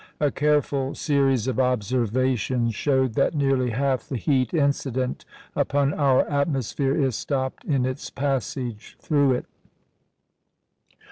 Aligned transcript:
A 0.19 0.31
careful 0.31 0.95
series 0.95 1.45
of 1.45 1.59
observations 1.59 2.73
showed 2.73 3.13
that 3.13 3.35
nearly 3.35 3.69
half 3.69 4.09
the 4.09 4.17
heat 4.17 4.51
incident 4.51 5.25
upon 5.55 5.93
our 5.93 6.27
atmosphere 6.27 6.95
is 6.99 7.15
stopped 7.15 7.63
in 7.65 7.85
its 7.85 8.09
passage 8.09 8.97
through 8.99 9.33
it. 9.33 9.45